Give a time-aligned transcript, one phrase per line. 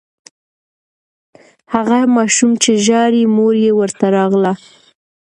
[1.73, 4.53] هغه ماشوم چې ژاړي، مور یې ورته راغله.